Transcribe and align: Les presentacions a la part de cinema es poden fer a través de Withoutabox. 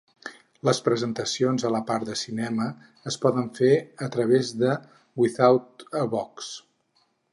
Les 0.67 0.77
presentacions 0.85 1.65
a 1.67 1.71
la 1.75 1.81
part 1.89 2.07
de 2.07 2.15
cinema 2.21 2.67
es 3.11 3.17
poden 3.27 3.51
fer 3.59 3.71
a 4.07 4.09
través 4.17 4.51
de 4.63 4.73
Withoutabox. 5.23 6.49